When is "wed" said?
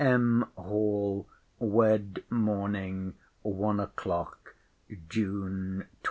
1.59-2.23